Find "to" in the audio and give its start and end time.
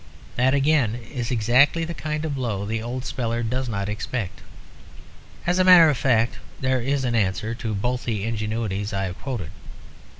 7.53-7.75